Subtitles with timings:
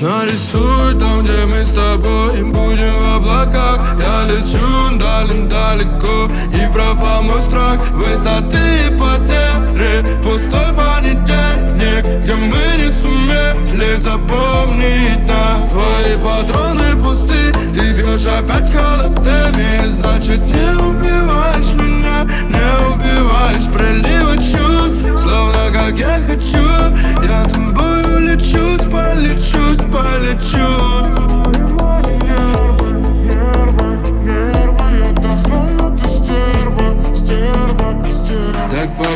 [0.00, 3.96] Нарисуй там, где мы с тобой будем в облаках.
[4.00, 7.78] Я лечу дален далеко и пропал мой страх.
[7.90, 17.92] Высоты и потери, пустой понедельник Где мы не сумели запомнить на Твои патроны пусты, ты
[17.92, 20.59] бьешь опять холостыми Значит не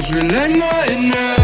[0.07, 1.44] je lève moi et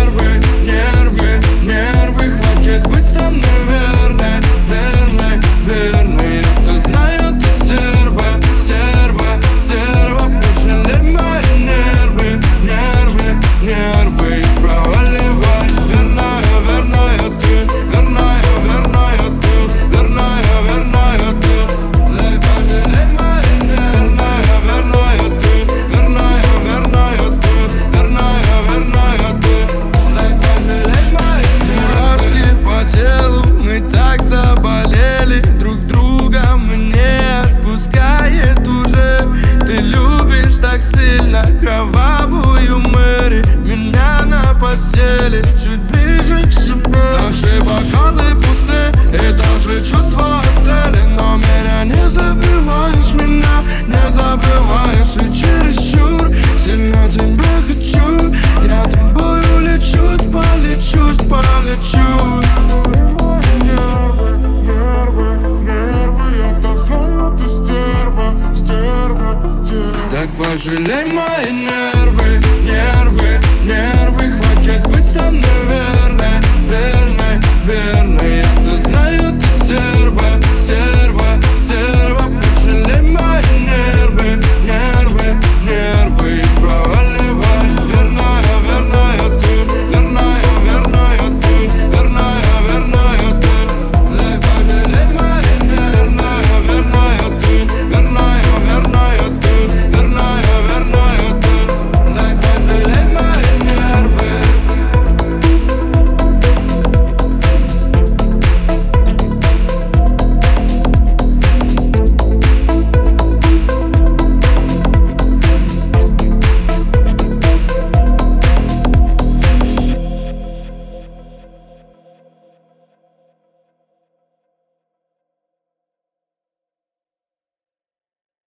[70.64, 75.99] жалей мои нервы, нервы, нервы Хватит быть со мной.